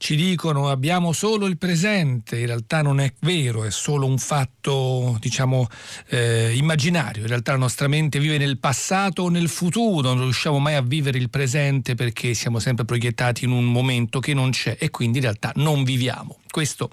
[0.00, 5.18] ci dicono abbiamo solo il presente, in realtà non è vero, è solo un fatto
[5.20, 5.68] diciamo
[6.08, 10.58] eh, immaginario, in realtà la nostra mente vive nel passato o nel futuro, non riusciamo
[10.58, 14.74] mai a vivere il presente perché siamo sempre proiettati in un momento che non c'è
[14.80, 16.39] e quindi in realtà non viviamo.
[16.50, 16.90] Questo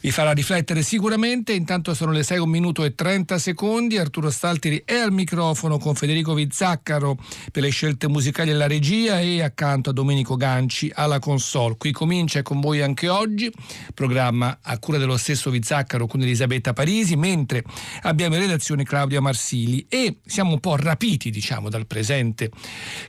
[0.00, 1.52] vi farà riflettere sicuramente.
[1.52, 3.96] Intanto sono le 6, 1 minuto e 30 secondi.
[3.96, 7.16] Arturo Stalteri è al microfono con Federico Vizzaccaro
[7.52, 11.76] per le scelte musicali e la regia e accanto a Domenico Ganci alla console.
[11.78, 13.52] Qui comincia con voi anche oggi,
[13.94, 17.62] programma a cura dello stesso Vizzaccaro con Elisabetta Parisi, mentre
[18.02, 22.50] abbiamo in redazione Claudia Marsili e siamo un po' rapiti, diciamo, dal presente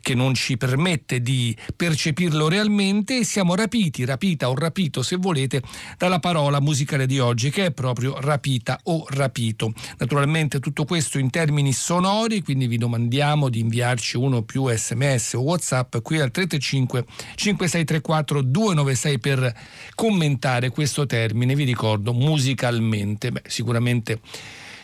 [0.01, 5.61] che non ci permette di percepirlo realmente e siamo rapiti, rapita o rapito se volete
[5.97, 9.73] dalla parola musicale di oggi che è proprio rapita o rapito.
[9.97, 15.33] Naturalmente tutto questo in termini sonori, quindi vi domandiamo di inviarci uno o più sms
[15.33, 17.05] o whatsapp qui al 335
[17.35, 19.53] 5634 296 per
[19.95, 23.31] commentare questo termine, vi ricordo musicalmente.
[23.31, 24.19] Beh, sicuramente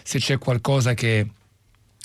[0.03, 1.27] se c'è qualcosa che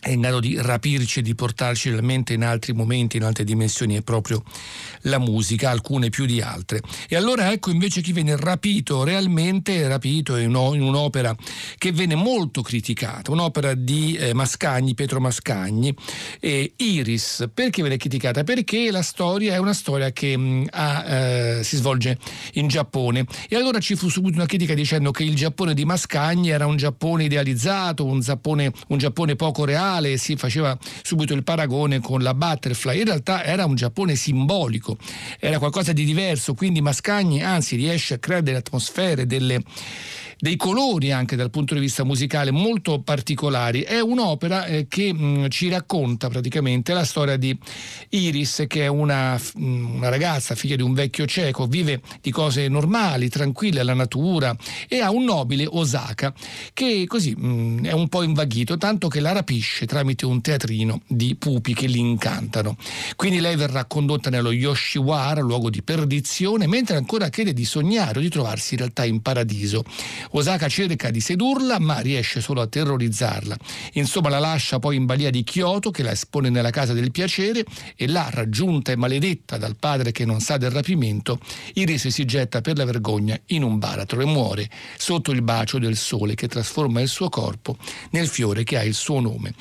[0.04, 3.96] è in grado di rapirci e di portarci realmente in altri momenti, in altre dimensioni,
[3.96, 4.42] è proprio
[5.02, 6.82] la musica, alcune più di altre.
[7.08, 11.34] E allora ecco invece chi viene rapito realmente, rapito in, un'opera
[11.78, 15.94] che venne molto criticata, un'opera di eh, Mascagni, Pietro Mascagni,
[16.76, 17.48] Iris.
[17.52, 18.44] Perché viene criticata?
[18.44, 22.18] Perché la storia è una storia che mm, ha, eh, si svolge
[22.54, 23.24] in Giappone.
[23.48, 26.76] E allora ci fu subito una critica dicendo che il Giappone di Mascagni era un
[26.76, 32.20] Giappone idealizzato, un Giappone, un Giappone poco reale, quale si faceva subito il paragone con
[32.20, 32.98] la Butterfly.
[32.98, 34.98] In realtà era un Giappone simbolico,
[35.38, 39.62] era qualcosa di diverso, quindi Mascagni anzi riesce a creare delle atmosfere, delle
[40.38, 43.80] dei colori anche dal punto di vista musicale molto particolari.
[43.82, 47.56] È un'opera eh, che mh, mm, ci racconta praticamente la storia di
[48.10, 52.30] Iris, che è una, mh, mm, una, ragazza, figlia di un vecchio cieco, vive di
[52.30, 54.56] cose normali, tranquille alla natura
[54.88, 56.32] e ha un nobile Osaka
[56.72, 61.00] che così mh, mm, è un po' invaghito, tanto che la rapisce tramite un teatrino
[61.06, 62.76] di pupi che li incantano.
[63.16, 68.22] Quindi lei verrà condotta nello Yoshiwara, luogo di perdizione, mentre ancora crede di sognare o
[68.22, 69.84] di trovarsi in realtà in paradiso.
[70.30, 73.56] Osaka cerca di sedurla ma riesce solo a terrorizzarla.
[73.94, 77.64] Insomma la lascia poi in balia di Kyoto che la espone nella casa del piacere
[77.96, 81.38] e là, raggiunta e maledetta dal padre che non sa del rapimento,
[81.74, 85.96] Iris si getta per la vergogna in un baratro e muore sotto il bacio del
[85.96, 87.76] sole che trasforma il suo corpo
[88.10, 89.54] nel fiore che ha il suo nome.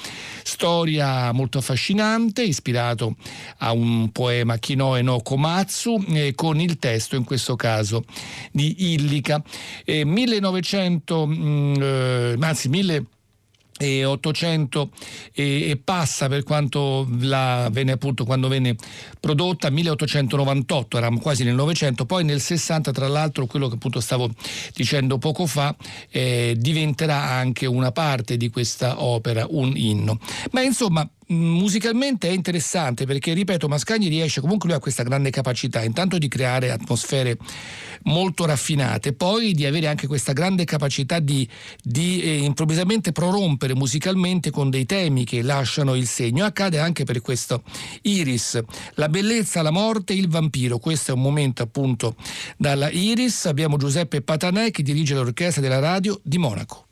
[0.43, 3.15] Storia molto affascinante, ispirato
[3.57, 8.03] a un poema Kinoe no Komatsu, eh, con il testo in questo caso
[8.51, 9.41] di Illica.
[9.83, 10.03] Eh,
[10.53, 13.05] 1900, mh, eh, anzi 1000
[13.79, 14.91] e 800
[15.33, 18.75] e, e, passa per quanto la, venne appunto quando venne
[19.19, 24.29] prodotta 1898 eravamo quasi nel 900 poi nel 60 tra l'altro quello che appunto stavo
[24.75, 25.75] dicendo poco fa
[26.11, 30.19] eh, diventerà anche una parte di questa opera un inno.
[30.51, 35.83] Ma insomma musicalmente è interessante perché, ripeto, Mascagni riesce comunque lui ha questa grande capacità
[35.83, 37.37] intanto di creare atmosfere
[38.03, 41.47] molto raffinate, poi di avere anche questa grande capacità di,
[41.81, 46.45] di eh, improvvisamente prorompere musicalmente con dei temi che lasciano il segno.
[46.45, 47.63] Accade anche per questo
[48.01, 48.61] Iris,
[48.95, 50.79] la bellezza, la morte, il vampiro.
[50.79, 52.15] Questo è un momento appunto
[52.57, 53.45] dalla Iris.
[53.45, 56.87] Abbiamo Giuseppe Patanè che dirige l'orchestra della radio di Monaco.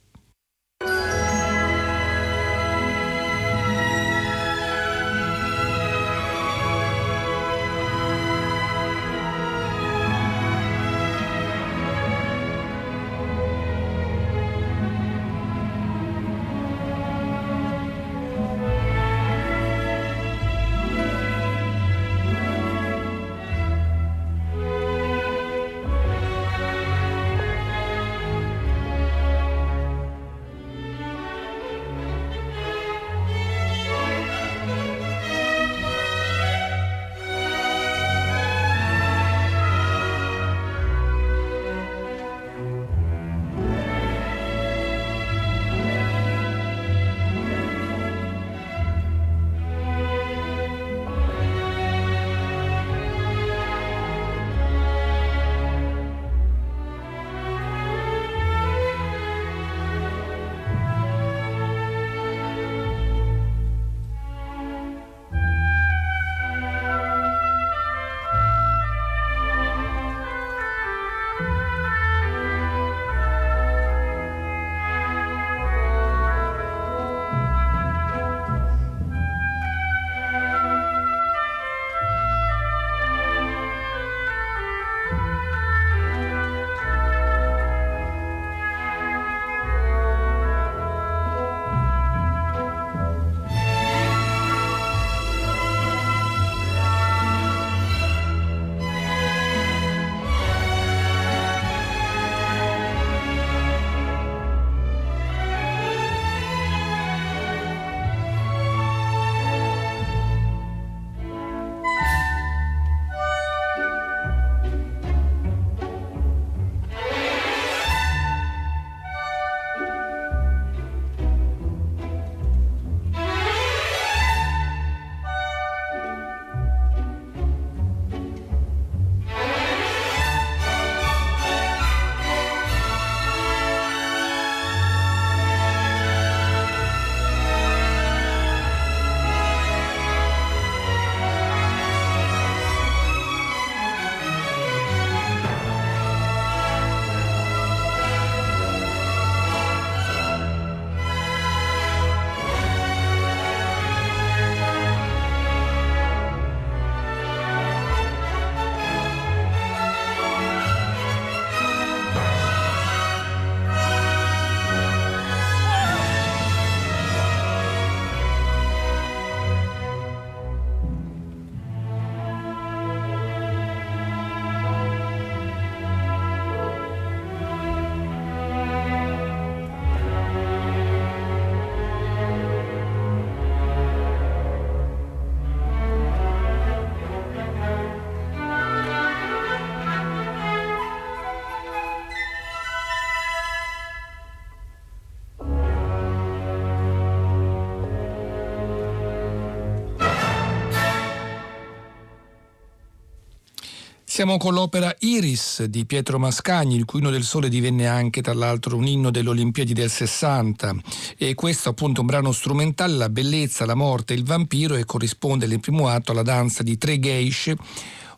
[204.12, 208.34] Siamo con l'opera Iris di Pietro Mascagni, il cui inno del sole divenne anche tra
[208.34, 210.75] l'altro un inno delle Olimpiadi del 60
[211.18, 215.62] e questo appunto un brano strumentale, la bellezza, la morte, il vampiro e corrisponde nel
[215.62, 217.56] primo atto alla danza di tre geishe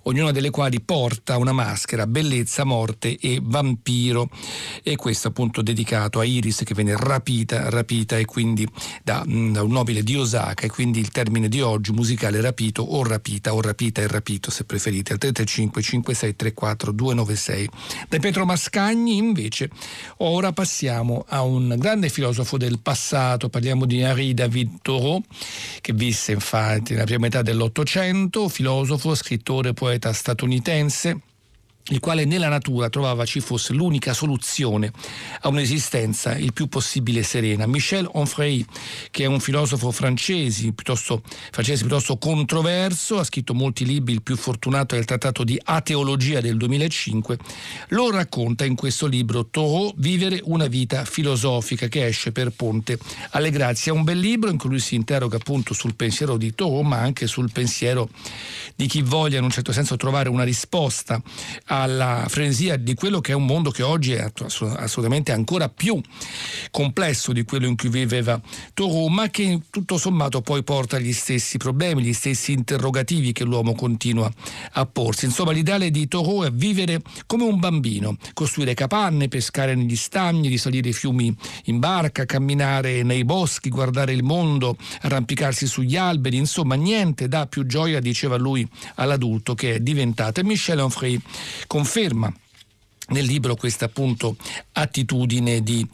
[0.04, 4.30] ognuna delle quali porta una maschera, bellezza, morte e vampiro.
[4.82, 8.68] E questo appunto dedicato a Iris che viene rapita, rapita e quindi
[9.04, 12.82] da, mm, da un nobile di Osaka e quindi il termine di oggi musicale rapito
[12.84, 17.70] o rapita o rapita e rapito se preferite al 335 5634 296.
[18.10, 19.70] Da Pietro Mascagni invece
[20.18, 25.22] ora passiamo a un grande filosofo del passato, parliamo di Henri David Thoreau
[25.82, 31.33] che visse infatti nella prima metà dell'Ottocento, filosofo, scrittore, poeta poeta statunitense
[31.90, 34.92] il quale nella natura trovava ci fosse l'unica soluzione
[35.42, 37.68] a un'esistenza il più possibile serena.
[37.68, 38.66] Michel Onfray,
[39.12, 41.22] che è un filosofo francese piuttosto,
[41.52, 46.40] francese piuttosto controverso, ha scritto molti libri, il più fortunato è il trattato di ateologia
[46.40, 47.38] del 2005,
[47.90, 52.98] lo racconta in questo libro Thoreau, Vivere una vita filosofica, che esce per Ponte
[53.32, 53.92] alle Grazie.
[53.92, 56.98] È un bel libro in cui lui si interroga appunto sul pensiero di Thoreau, ma
[56.98, 58.10] anche sul pensiero
[58.76, 61.22] di chi voglia in un certo senso trovare una risposta
[61.82, 64.32] alla frenesia di quello che è un mondo che oggi è
[64.76, 66.00] assolutamente ancora più
[66.70, 68.40] complesso di quello in cui viveva
[68.74, 73.74] Thoreau, ma che tutto sommato poi porta gli stessi problemi, gli stessi interrogativi che l'uomo
[73.74, 74.32] continua
[74.74, 75.26] a porsi.
[75.26, 80.90] Insomma, l'ideale di Thoreau è vivere come un bambino, costruire capanne, pescare negli stagni, risalire
[80.90, 87.28] i fiumi in barca, camminare nei boschi, guardare il mondo, arrampicarsi sugli alberi, insomma niente
[87.28, 90.40] dà più gioia, diceva lui, all'adulto che è diventato.
[90.40, 91.20] E Michel Onfray
[91.68, 92.34] conferma
[93.10, 94.38] nel libro questa appunto
[94.72, 95.88] attitudine di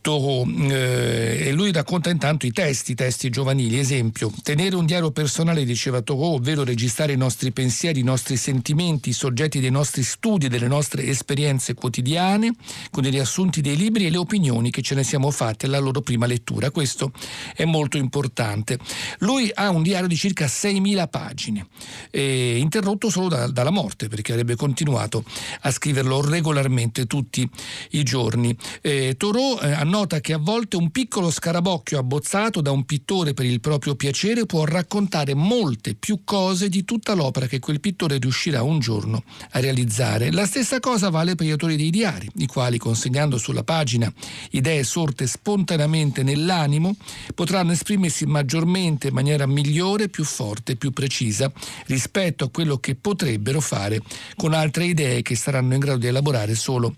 [0.00, 5.10] Thoreau eh, e lui racconta intanto i testi, i testi giovanili, esempio, tenere un diario
[5.10, 10.02] personale, diceva Thoreau, ovvero registrare i nostri pensieri, i nostri sentimenti, i soggetti dei nostri
[10.02, 12.54] studi, delle nostre esperienze quotidiane,
[12.90, 16.00] con i riassunti dei libri e le opinioni che ce ne siamo fatte alla loro
[16.00, 16.70] prima lettura.
[16.70, 17.12] Questo
[17.54, 18.78] è molto importante.
[19.18, 21.66] Lui ha un diario di circa 6.000 pagine,
[22.10, 25.24] eh, interrotto solo da, dalla morte, perché avrebbe continuato
[25.60, 27.48] a scriverlo regolarmente tutti
[27.90, 28.56] i giorni.
[28.80, 33.44] Eh, Thoreau eh, annota che a volte un piccolo scarabocchio abbozzato da un pittore per
[33.44, 38.62] il proprio piacere può raccontare molte più cose di tutta l'opera che quel pittore riuscirà
[38.62, 40.30] un giorno a realizzare.
[40.30, 44.12] La stessa cosa vale per gli autori dei diari, i quali, consegnando sulla pagina
[44.52, 46.94] idee sorte spontaneamente nell'animo,
[47.34, 51.50] potranno esprimersi maggiormente in maniera migliore, più forte, più precisa
[51.86, 54.00] rispetto a quello che potrebbero fare
[54.36, 56.94] con altre idee che saranno in grado di elaborare solo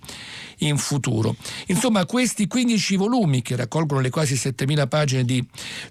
[0.58, 1.34] in futuro.
[1.66, 5.44] Insomma, questi 15 volumi che raccolgono le quasi 7000 pagine di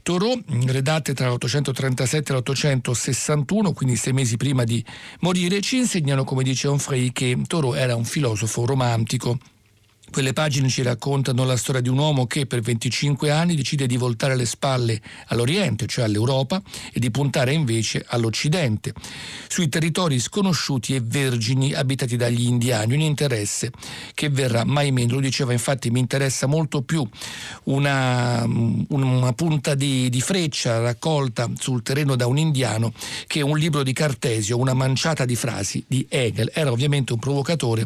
[0.03, 4.83] Thoreau, redatte tra l'837 e l'861, quindi sei mesi prima di
[5.21, 9.37] morire, ci insegnano, come dice Onfray, che Thoreau era un filosofo romantico
[10.11, 13.97] quelle pagine ci raccontano la storia di un uomo che per 25 anni decide di
[13.97, 18.93] voltare le spalle all'Oriente, cioè all'Europa, e di puntare invece all'Occidente,
[19.47, 23.71] sui territori sconosciuti e vergini abitati dagli indiani, un interesse
[24.13, 25.13] che verrà mai meno.
[25.13, 27.07] Lo diceva infatti mi interessa molto più
[27.63, 32.93] una, una punta di, di freccia raccolta sul terreno da un indiano
[33.27, 36.51] che un libro di Cartesio, una manciata di frasi di Hegel.
[36.53, 37.85] Era ovviamente un provocatore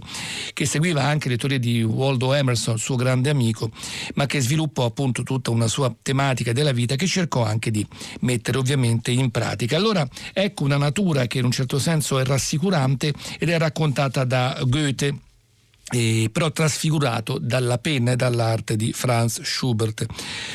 [0.53, 3.69] che seguiva anche le teorie di Walt Waldo Emerson, suo grande amico,
[4.15, 7.85] ma che sviluppò appunto tutta una sua tematica della vita che cercò anche di
[8.21, 9.75] mettere ovviamente in pratica.
[9.75, 14.57] Allora ecco una natura che in un certo senso è rassicurante ed è raccontata da
[14.65, 15.19] Goethe
[15.91, 20.05] eh, però trasfigurato dalla penna e dall'arte di Franz Schubert.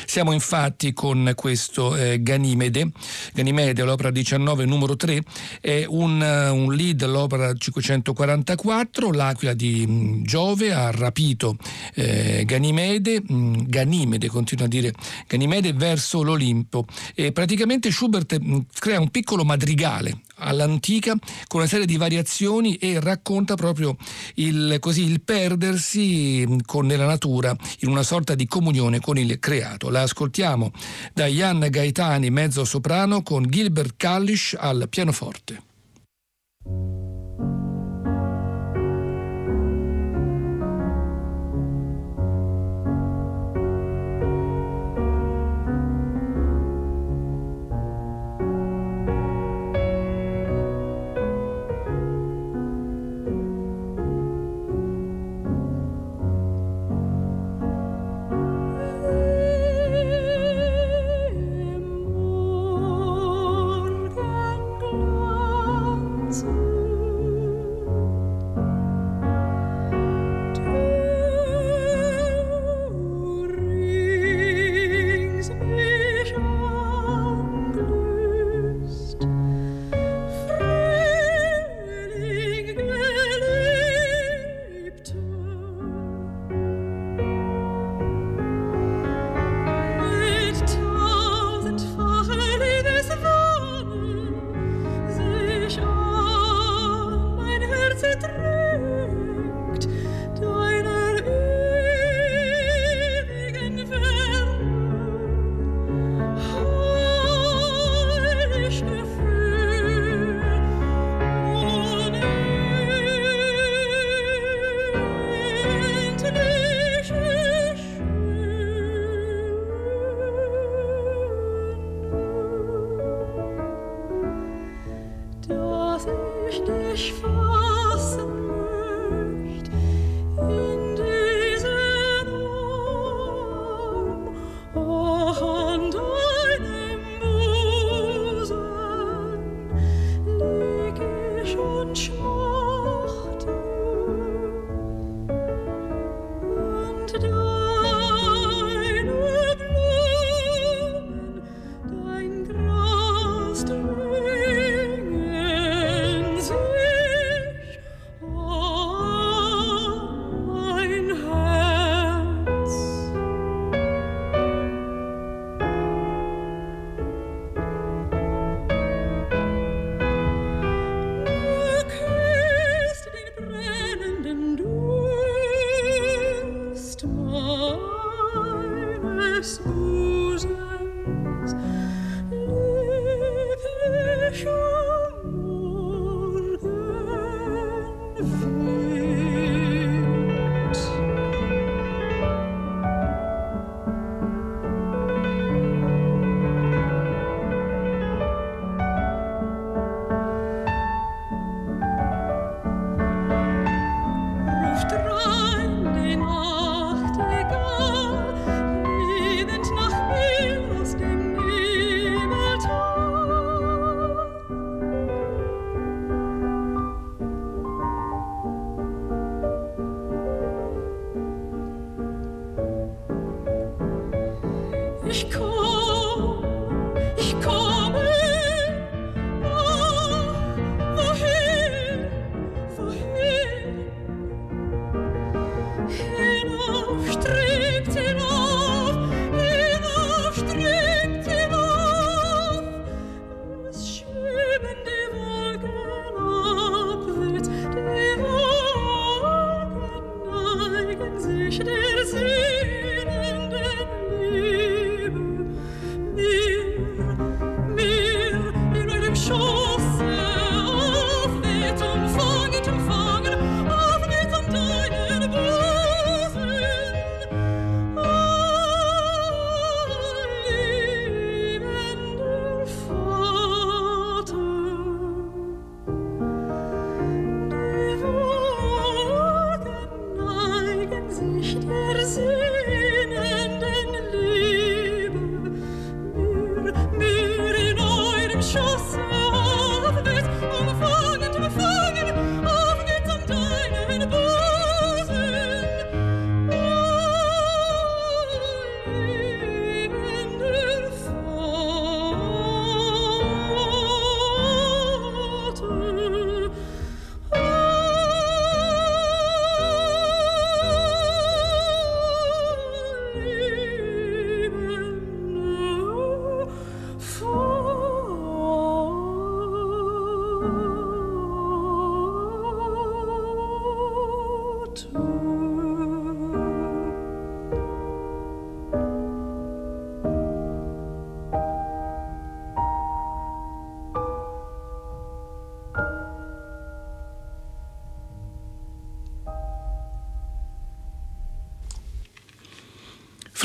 [0.05, 2.91] Siamo infatti con questo eh, Ganimede,
[3.33, 5.23] Ganimede, l'opera 19, numero 3,
[5.61, 11.55] è un, un lead, l'opera 544, l'aquila di mh, mm, Giove ha rapito
[11.95, 14.93] eh, Ganimede, mh, mm, Ganimede continua a dire
[15.27, 16.85] Ganimede verso l'Olimpo.
[17.15, 21.15] E praticamente Schubert mh, mm, crea un piccolo madrigale all'antica
[21.47, 23.95] con una serie di variazioni e racconta proprio
[24.35, 29.89] il, così, il perdersi con, nella natura in una sorta di comunione con il creato.
[29.89, 30.71] La ascoltiamo
[31.13, 35.69] da Jan Gaetani, mezzo soprano, con Gilbert Kallisch al pianoforte.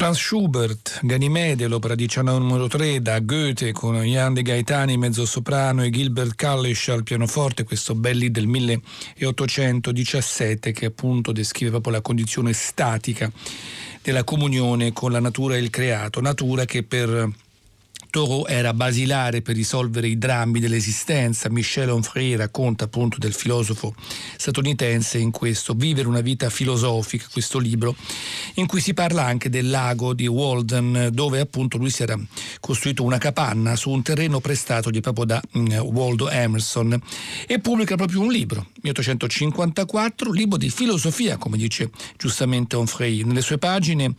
[0.07, 5.83] Franz Schubert, Ganimede, l'opera di Ciano numero 3, da Goethe con Jan de Gaetani mezzosoprano
[5.83, 12.53] e Gilbert Kallisch al pianoforte, questo belli del 1817 che appunto descrive proprio la condizione
[12.53, 13.29] statica
[14.01, 17.29] della comunione con la natura e il creato, natura che per
[18.17, 21.51] Thoreau era basilare per risolvere i drammi dell'esistenza.
[21.51, 23.95] Michel Onfray racconta appunto del filosofo
[24.39, 27.95] statunitense in questo Vivere una vita filosofica, questo libro,
[28.55, 32.19] in cui si parla anche del lago di Walden, dove appunto lui si era
[32.59, 36.99] costruito una capanna su un terreno prestatogli proprio da um, Waldo Emerson
[37.47, 43.25] e pubblica proprio un libro, 1854, libro di filosofia, come dice giustamente Onfray.
[43.25, 44.15] Nelle sue pagine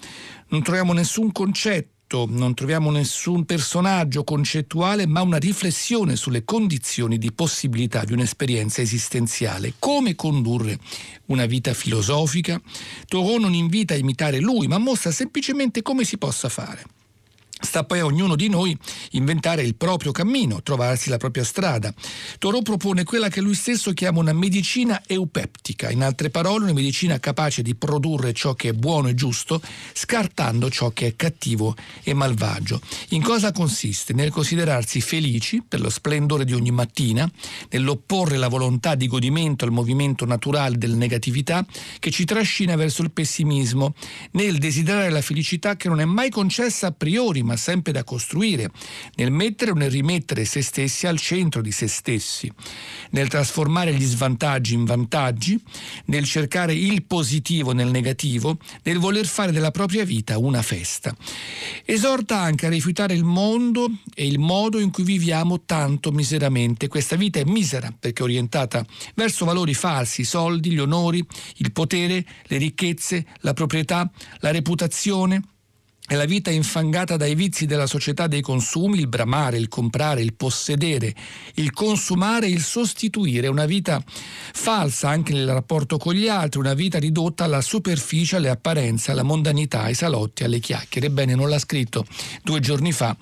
[0.50, 7.34] non troviamo nessun concetto non troviamo nessun personaggio concettuale, ma una riflessione sulle condizioni di
[7.34, 9.74] possibilità di un'esperienza esistenziale.
[9.78, 10.80] Come condurre
[11.26, 12.62] una vita filosofica?
[13.08, 16.97] Thoreau non invita a imitare lui, ma mostra semplicemente come si possa fare.
[17.60, 18.78] Sta poi a ognuno di noi
[19.12, 21.94] inventare il proprio cammino, trovarsi la propria strada.
[22.38, 27.20] Toro propone quella che lui stesso chiama una medicina eupeptica, in altre parole una medicina
[27.20, 29.62] capace di produrre ciò che è buono e giusto,
[29.94, 32.80] scartando ciò che è cattivo e malvagio.
[33.10, 34.14] In cosa consiste?
[34.14, 37.30] Nel considerarsi felici per lo splendore di ogni mattina,
[37.70, 41.66] nell'opporre la volontà di godimento al movimento naturale della negatività
[42.00, 43.96] che ci trascina verso il pessimismo,
[44.32, 48.70] nel desiderare la felicità che non è mai concessa a priori, ma sempre da costruire,
[49.16, 52.52] nel mettere o nel rimettere se stessi al centro di se stessi,
[53.12, 55.58] nel trasformare gli svantaggi in vantaggi,
[56.08, 61.16] nel cercare il positivo nel negativo, nel voler fare della propria vita una festa.
[61.86, 66.90] Esorta anche a rifiutare il mondo e il modo in cui viviamo tanto miseramente.
[66.90, 71.26] Questa vita è misera perché è orientata verso valori falsi, i soldi, gli onori,
[71.58, 75.42] il potere, le ricchezze, la proprietà, la reputazione
[76.08, 80.36] è la vita infangata dai vizi della società dei consumi, il bramare, il comprare, il
[80.36, 81.14] possedere,
[81.56, 86.98] il consumare, il sostituire, una vita falsa anche nel rapporto con gli altri, una vita
[86.98, 91.08] ridotta alla superficie, alle apparenze, alla mondanità, ai salotti, alle chiacchiere.
[91.08, 92.06] Ebbene, non l'ha scritto
[92.42, 93.14] due giorni fa,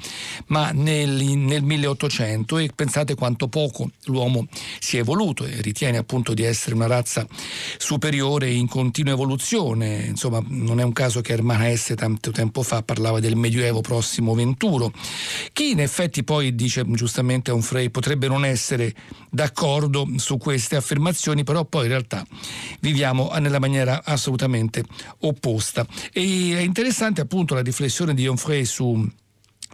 [0.47, 4.47] ma nel, nel 1800 e pensate quanto poco l'uomo
[4.79, 7.25] si è evoluto e ritiene appunto di essere una razza
[7.77, 10.05] superiore in continua evoluzione.
[10.05, 13.81] Insomma, non è un caso che Hermann Hesse tanto tempo fa fa parlava del Medioevo
[13.81, 14.91] prossimo venturo.
[15.53, 18.93] Chi in effetti poi dice giustamente Onfray potrebbe non essere
[19.29, 22.25] d'accordo su queste affermazioni, però poi in realtà
[22.81, 24.83] viviamo nella maniera assolutamente
[25.19, 25.85] opposta.
[26.11, 29.07] E è interessante appunto la riflessione di Onfray su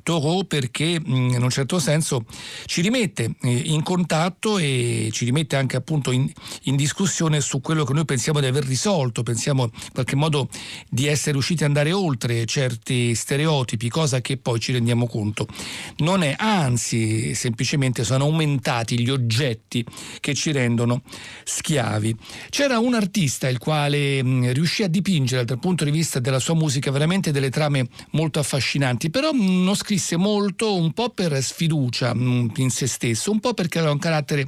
[0.04, 2.26] Thoreau perché in un certo senso
[2.66, 6.30] ci rimette eh, in contatto e ci rimette anche appunto in,
[6.64, 10.50] in, discussione su quello che noi pensiamo di aver risolto, pensiamo in qualche modo
[10.90, 15.48] di essere riusciti ad andare oltre certi stereotipi, cosa che poi ci rendiamo conto
[15.98, 19.86] non è, anzi semplicemente sono aumentati gli oggetti
[20.20, 21.02] che ci rendono
[21.44, 22.16] schiavi.
[22.50, 26.92] C'era un artista il quale riuscì a dipingere dal punto di vista della sua musica
[26.92, 32.52] veramente delle trame molto affascinanti, però non scrisse scrisse molto un po' per sfiducia mm,
[32.56, 34.48] in se stesso, un po' perché aveva un carattere,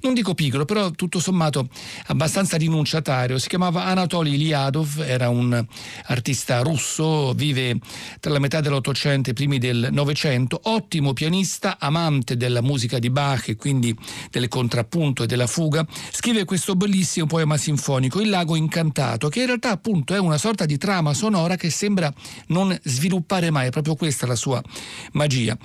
[0.00, 1.66] non dico piccolo, però tutto sommato
[2.08, 3.38] abbastanza rinunciatario.
[3.38, 5.64] Si chiamava Anatoly Liadov, era un
[6.08, 7.78] artista russo, vive
[8.20, 13.08] tra la metà dell'Ottocento e i primi del Novecento, ottimo pianista, amante della musica di
[13.08, 13.96] Bach e quindi
[14.30, 15.86] del contrappunto e della fuga.
[16.10, 20.66] Scrive questo bellissimo poema sinfonico, Il lago incantato, che in realtà appunto è una sorta
[20.66, 22.12] di trama sonora che sembra
[22.48, 24.62] non sviluppare mai, è proprio questa la sua
[25.12, 25.56] magia.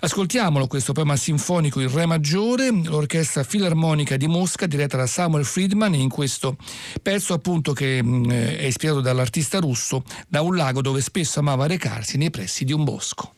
[0.00, 5.94] Ascoltiamolo questo poema sinfonico in Re maggiore, l'orchestra filarmonica di Mosca diretta da Samuel Friedman
[5.94, 6.56] in questo
[7.02, 12.16] pezzo appunto che mm, è ispirato dall'artista russo da un lago dove spesso amava recarsi
[12.16, 13.35] nei pressi di un bosco.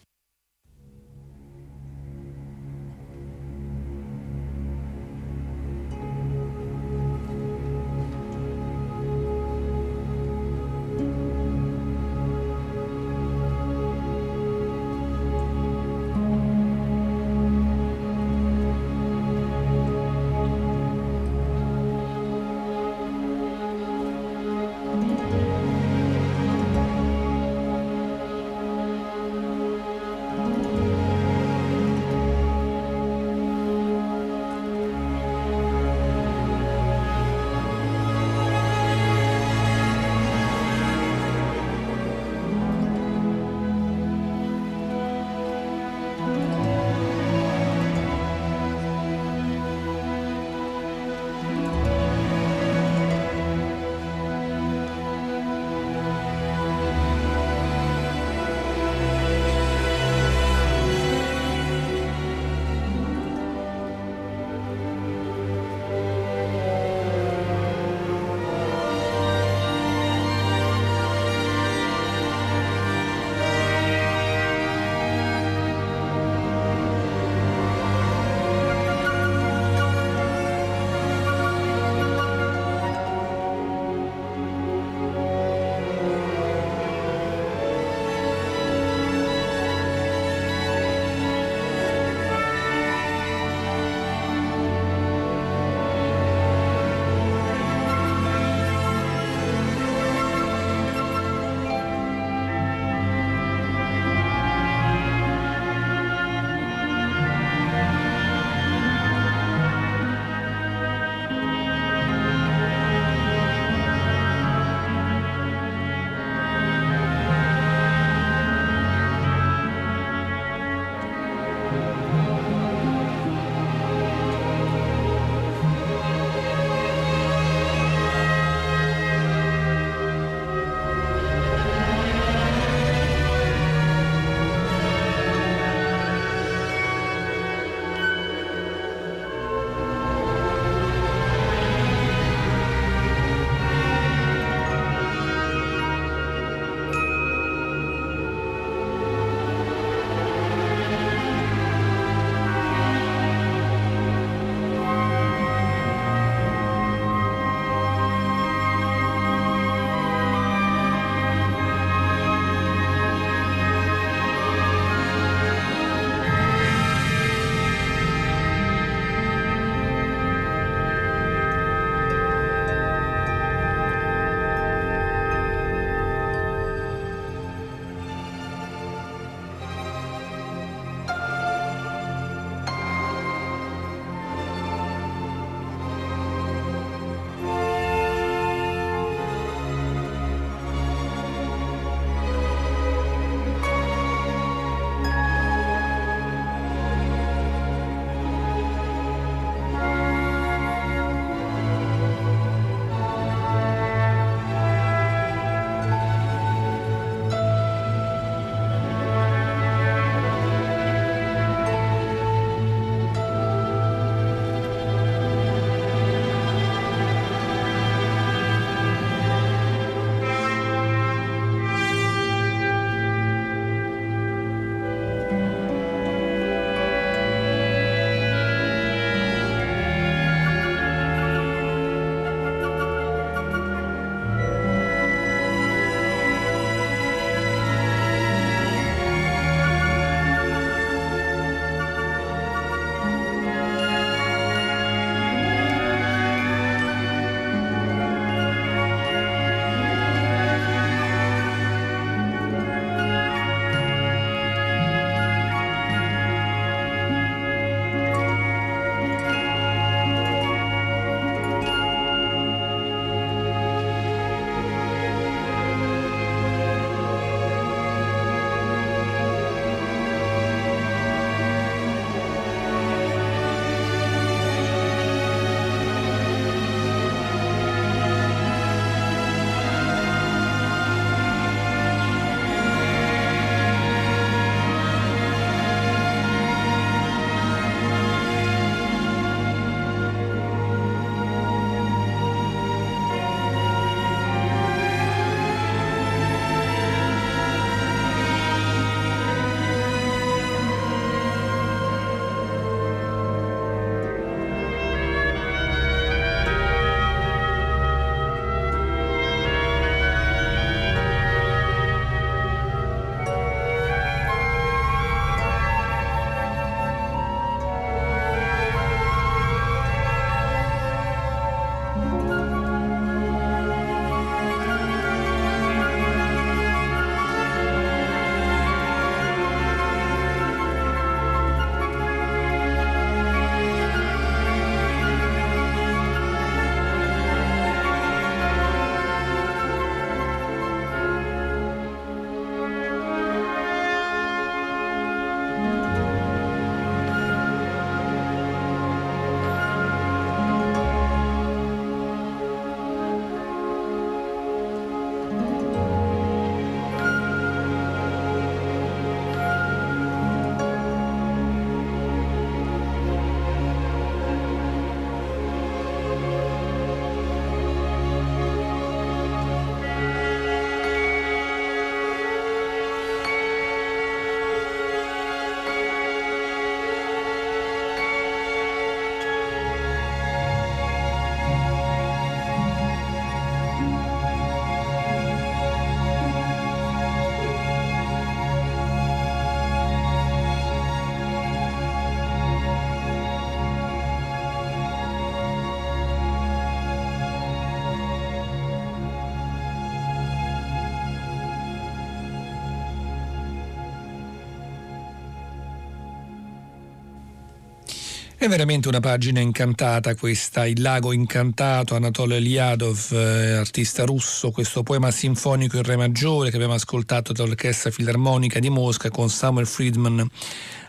[408.41, 414.85] È veramente una pagina incantata questa, Il lago incantato, Anatoly Eliadov, eh, artista russo, questo
[414.85, 420.25] poema sinfonico in re maggiore che abbiamo ascoltato dall'Orchestra Filarmonica di Mosca con Samuel Friedman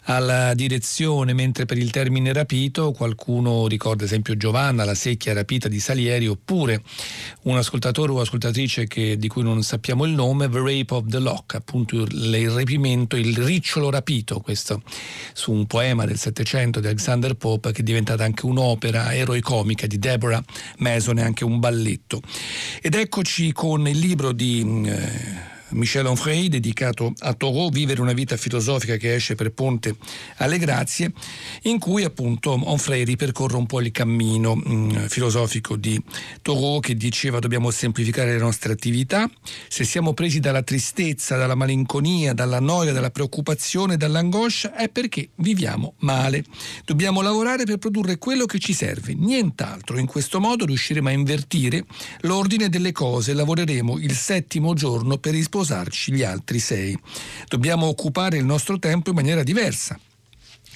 [0.10, 5.80] alla direzione, mentre per il termine rapito qualcuno ricorda esempio Giovanna, la secchia rapita di
[5.80, 6.82] Salieri, oppure
[7.44, 11.20] un ascoltatore o ascoltatrice che, di cui non sappiamo il nome, The Rape of the
[11.20, 14.82] Lock, appunto il rapimento, il ricciolo rapito, questo
[15.34, 20.00] su un poema del Settecento di Alexander Pope che è diventata anche un'opera eroicomica di
[20.00, 20.44] Deborah
[20.80, 22.20] Mason e anche un balletto.
[22.82, 24.84] Ed eccoci con il libro di...
[24.86, 29.96] Eh, Michel Onfray, dedicato a Thoreau, Vivere una vita filosofica che esce per Ponte
[30.38, 31.12] alle Grazie,
[31.64, 36.02] in cui appunto Onfray ripercorre un po' il cammino mh, mm, filosofico di
[36.42, 39.30] Thoreau che diceva dobbiamo semplificare le nostre attività,
[39.68, 45.94] se siamo presi dalla tristezza, dalla malinconia, dalla noia, dalla preoccupazione, dall'angoscia, è perché viviamo
[46.00, 46.44] male.
[46.86, 50.00] Dobbiamo lavorare per produrre quello che ci serve, nient'altro.
[50.00, 51.86] In questo modo riusciremo a invertire
[52.22, 56.98] l'ordine delle cose, lavoreremo il settimo giorno per rispondere sposarci gli altri sei.
[57.48, 60.00] Dobbiamo occupare il nostro tempo in maniera diversa.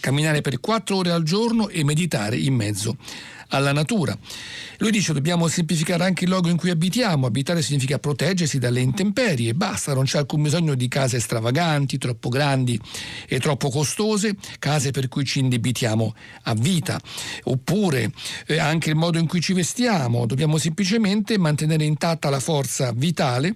[0.01, 2.97] Camminare per quattro ore al giorno e meditare in mezzo
[3.49, 4.17] alla natura.
[4.79, 9.53] Lui dice dobbiamo semplificare anche il luogo in cui abitiamo, abitare significa proteggersi dalle intemperie,
[9.53, 12.77] basta, non c'è alcun bisogno di case stravaganti, troppo grandi
[13.27, 16.99] e troppo costose, case per cui ci indebitiamo a vita,
[17.43, 18.11] oppure
[18.47, 23.55] eh, anche il modo in cui ci vestiamo, dobbiamo semplicemente mantenere intatta la forza vitale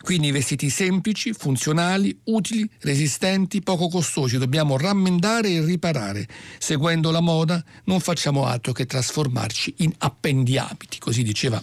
[0.00, 4.38] quindi vestiti semplici, funzionali, utili, resistenti, poco costosi.
[4.38, 6.26] Dobbiamo rammendare e riparare.
[6.58, 11.60] Seguendo la moda non facciamo altro che trasformarci in appendiabiti, così diceva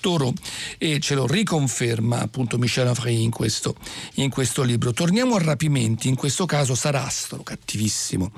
[0.00, 0.32] Toro
[0.78, 3.76] e ce lo riconferma appunto Michel Afray in questo,
[4.14, 4.92] in questo libro.
[4.92, 8.32] Torniamo a rapimenti, in questo caso Sarastro, cattivissimo,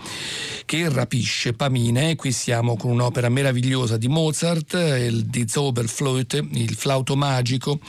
[0.64, 6.74] che rapisce Pamina e qui siamo con un'opera meravigliosa di Mozart, il di Zauberflöte, il
[6.74, 7.80] flauto magico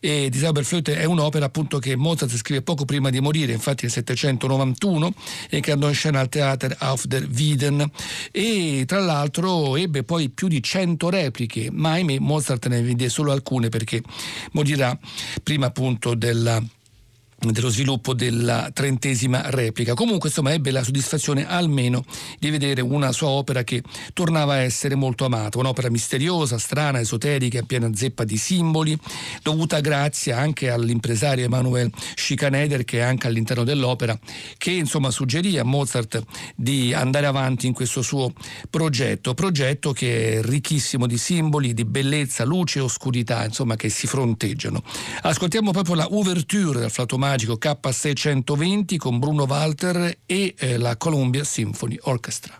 [0.00, 3.90] e di Zauberflöte è un'opera appunto che Mozart scrive poco prima di morire, infatti nel
[3.90, 5.12] 791,
[5.50, 7.90] e che andò in scena al Theater auf der Wieden.
[8.30, 13.32] E tra l'altro ebbe poi più di 100 repliche, ma ahimè Mozart ne vide solo
[13.32, 14.00] alcune perché
[14.52, 14.96] morirà
[15.42, 16.62] prima appunto della
[17.50, 19.94] dello sviluppo della trentesima replica.
[19.94, 22.04] Comunque insomma ebbe la soddisfazione almeno
[22.38, 27.62] di vedere una sua opera che tornava a essere molto amata, un'opera misteriosa, strana, esoterica,
[27.62, 28.96] piena zeppa di simboli,
[29.42, 34.16] dovuta grazie anche all'impresario Emanuel Schikaneder che è anche all'interno dell'opera,
[34.56, 36.22] che insomma suggerì a Mozart
[36.54, 38.32] di andare avanti in questo suo
[38.70, 44.06] progetto, progetto che è ricchissimo di simboli, di bellezza, luce e oscurità, insomma che si
[44.06, 44.82] fronteggiano.
[45.22, 51.44] Ascoltiamo proprio la ouverture del flauto magico K620 con Bruno Walter e eh, la Columbia
[51.44, 52.58] Symphony Orchestra.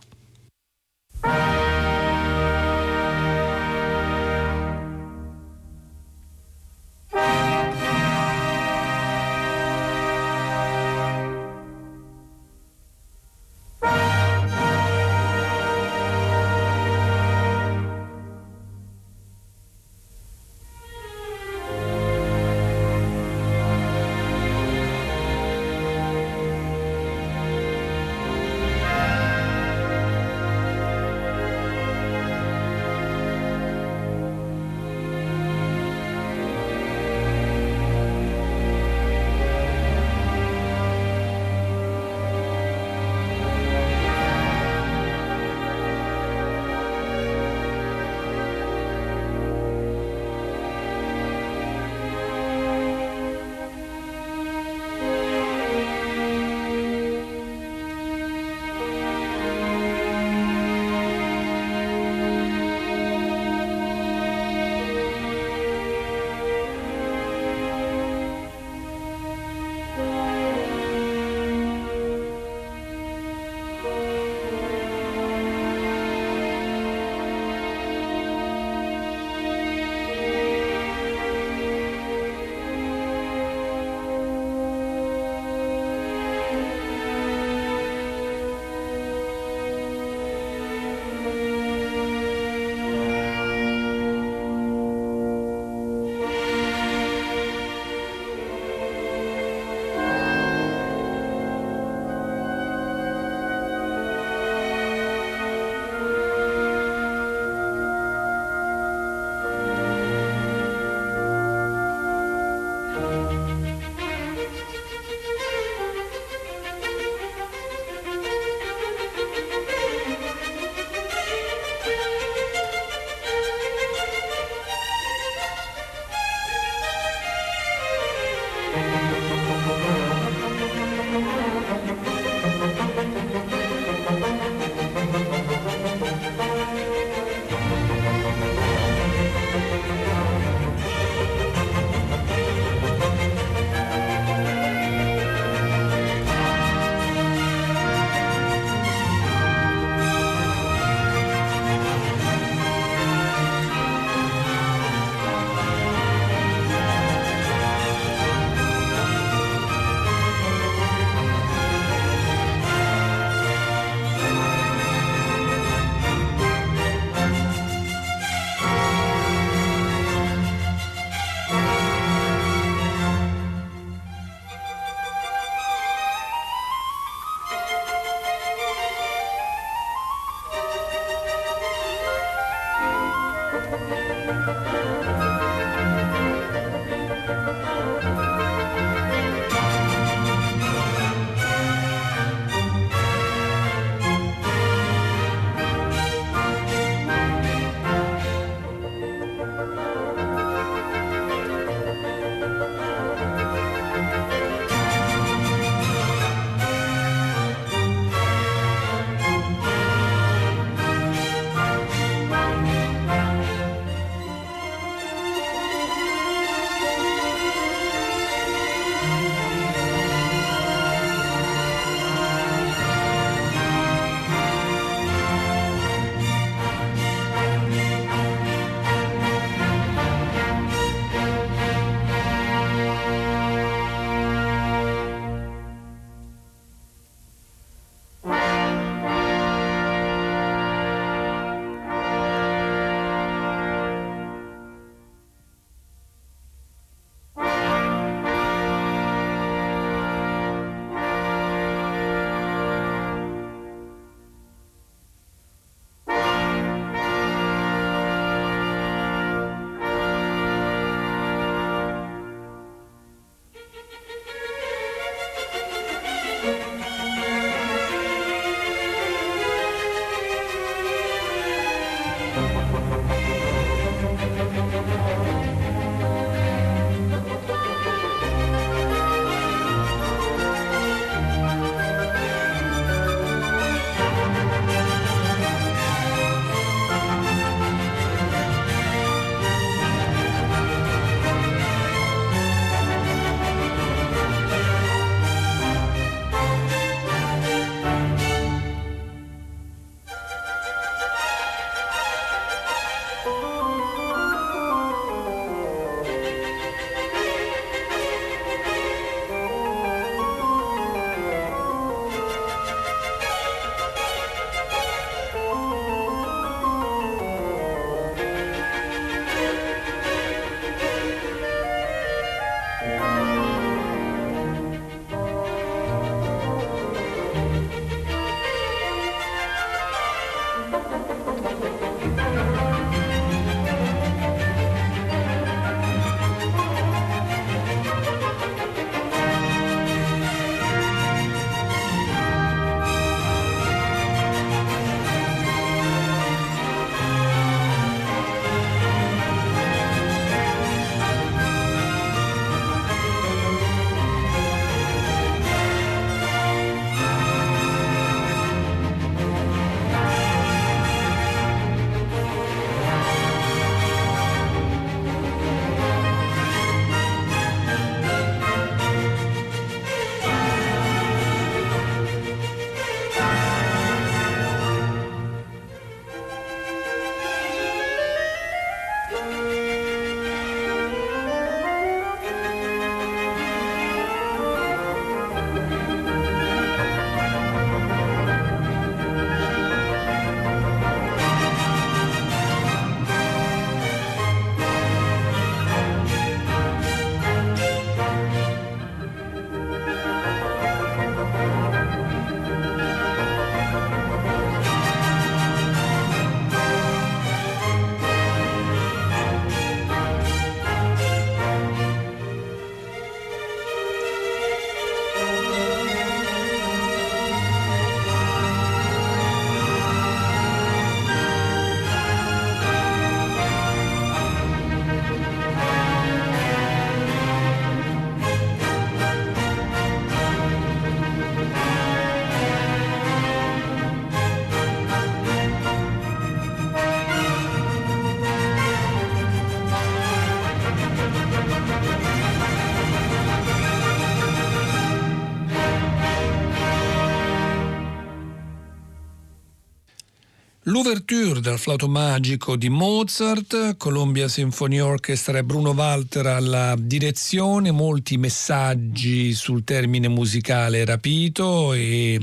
[450.72, 458.16] L'ouverture dal flauto magico di Mozart, Columbia Symphony Orchestra e Bruno Walter alla direzione, molti
[458.16, 462.18] messaggi sul termine musicale rapito e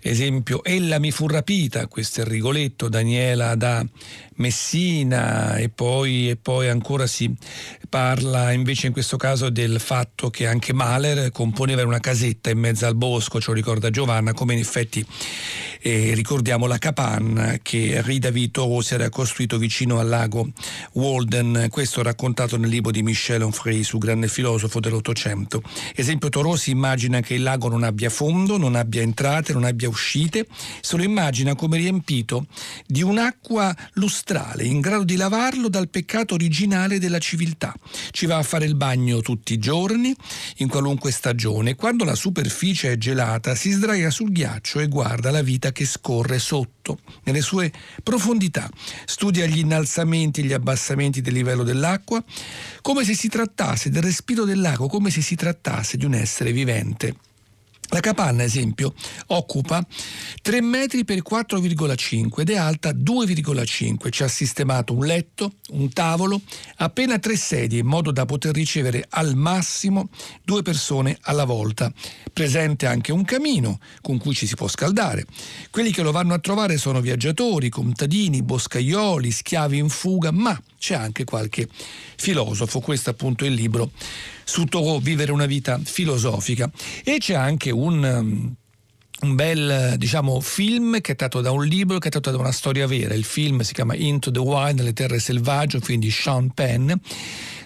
[0.00, 3.84] esempio Ella mi fu rapita, questo è il Rigoletto, Daniela da
[4.40, 7.30] Messina e poi, e poi, ancora si
[7.90, 12.86] parla invece in questo caso del fatto che anche Mahler componeva una casetta in mezzo
[12.86, 15.04] al bosco, ce ricorda Giovanna, come in effetti
[15.82, 20.48] eh, ricordiamo la capanna che Rida Vito si era costruito vicino al lago
[20.92, 25.62] Walden, questo raccontato nel libro di Michel Onfray su grande filosofo dell'Ottocento.
[25.94, 30.46] Esempio Torosi immagina che il lago non abbia fondo, non abbia entrate, non abbia uscite,
[30.80, 32.46] se lo immagina come riempito
[32.86, 37.74] di un'acqua lustrata magistrale in grado di lavarlo dal peccato originale della civiltà.
[38.10, 40.14] Ci va a fare il bagno tutti i giorni,
[40.58, 41.74] in qualunque stagione.
[41.74, 46.38] Quando la superficie è gelata, si sdraia sul ghiaccio e guarda la vita che scorre
[46.38, 47.72] sotto, nelle sue
[48.02, 48.70] profondità.
[49.04, 52.22] Studia gli innalzamenti e gli abbassamenti del livello dell'acqua,
[52.80, 57.16] come se si trattasse del respiro dell'acqua, come se si trattasse di un essere vivente.
[57.92, 58.94] La capanna, esempio,
[59.26, 59.84] occupa
[60.42, 64.10] 3 metri per 4,5 ed è alta 2,5.
[64.10, 66.40] Ci ha sistemato un letto, un tavolo,
[66.76, 70.08] appena tre sedie in modo da poter ricevere al massimo
[70.44, 71.92] due persone alla volta.
[72.32, 75.26] Presente anche un camino con cui ci si può scaldare.
[75.72, 80.94] Quelli che lo vanno a trovare sono viaggiatori, contadini, boscaioli, schiavi in fuga, ma c'è
[80.94, 81.68] anche qualche
[82.16, 82.78] filosofo.
[82.78, 83.90] Questo appunto è il libro
[84.50, 86.68] su Thoreau, Vivere una vita filosofica.
[87.04, 88.54] E c'è anche un um,
[89.22, 92.52] un bel diciamo, film che è tratto da un libro che è tratto da una
[92.52, 93.14] storia vera.
[93.14, 96.90] Il film si chiama Into the Wild, Le terre selvagge, un di Sean Penn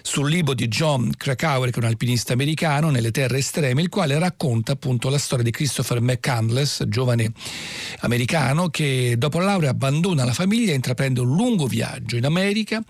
[0.01, 4.19] sul libro di John Krakauer, che è un alpinista americano, nelle terre estreme, il quale
[4.19, 7.31] racconta appunto la storia di Christopher McCandless, giovane
[8.01, 12.83] americano che dopo la laurea abbandona la famiglia e intraprende un lungo viaggio in America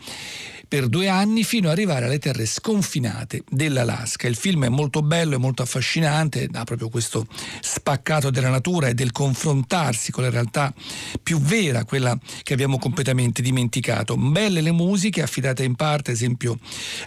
[0.67, 4.27] per due anni fino ad arrivare alle terre sconfinate dell'Alaska.
[4.27, 7.27] Il film è molto bello e molto affascinante, ha proprio questo
[7.61, 10.73] spaccato della natura e del confrontarsi con la realtà
[11.21, 14.15] più vera, quella che abbiamo completamente dimenticato.
[14.15, 16.57] Belle le musiche, affidate in parte, ad esempio,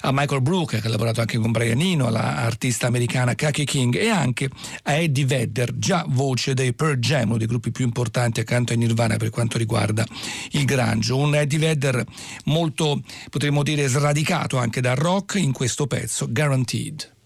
[0.01, 4.09] a Michael Brooker, che ha lavorato anche con Brian Eno, all'artista americana Kaki King, e
[4.09, 4.49] anche
[4.85, 8.77] a Eddie Vedder, già voce dei Pearl Jam, uno dei gruppi più importanti accanto a
[8.77, 10.07] Nirvana per quanto riguarda
[10.53, 11.13] il grunge.
[11.13, 12.05] Un Eddie Vedder
[12.45, 17.17] molto, potremmo potremmo dire sradicato anche dal rock in questo pezzo, Guaranteed.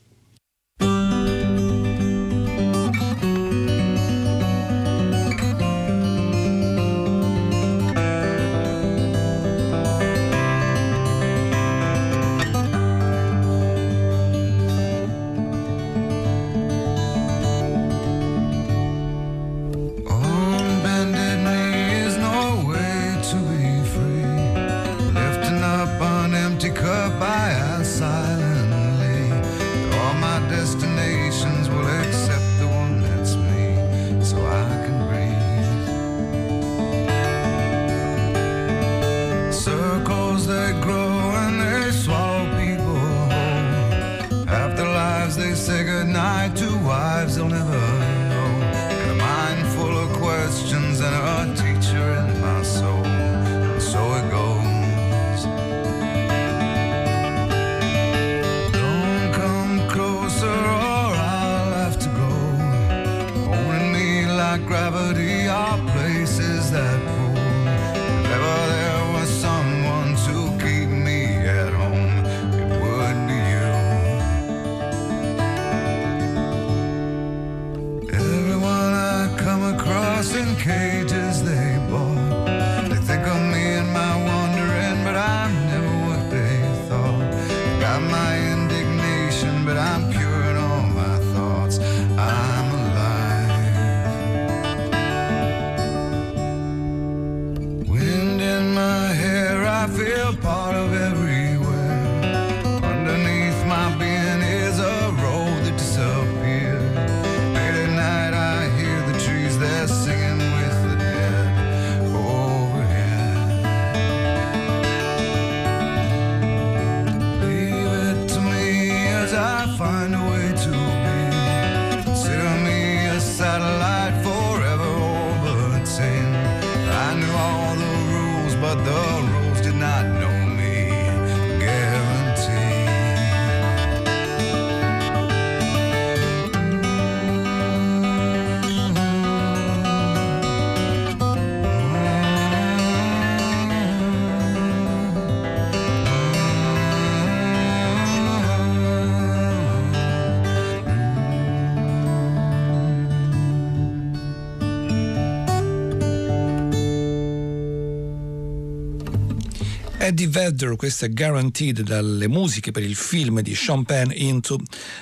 [160.22, 164.56] Eddie Vedder, questa è Guaranteed dalle musiche per il film di Sean Penn Into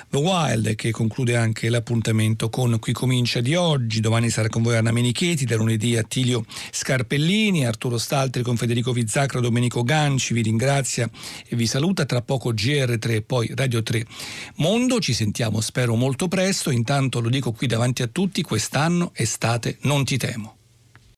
[0.09, 4.77] the Wild che conclude anche l'appuntamento con Qui comincia di oggi, domani sarà con voi
[4.77, 11.07] Anna Menicheti, da lunedì Attilio Scarpellini, Arturo Staltri con Federico Vizzacra, Domenico Ganci, vi ringrazia
[11.47, 14.03] e vi saluta, tra poco GR3 e poi Radio 3
[14.55, 19.77] Mondo, ci sentiamo spero molto presto, intanto lo dico qui davanti a tutti, quest'anno estate
[19.81, 20.60] non ti temo.